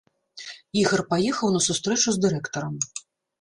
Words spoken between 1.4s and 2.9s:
на сустрэчу с дырэктарам.